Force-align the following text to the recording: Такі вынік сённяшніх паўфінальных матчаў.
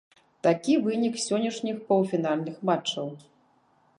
Такі 0.45 0.77
вынік 0.85 1.19
сённяшніх 1.25 1.77
паўфінальных 1.91 2.57
матчаў. 2.69 3.07